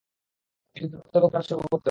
[0.75, 1.79] এ যুদ্ধে রক্ত এবং প্রাণ উৎসর্গ করতে হবে।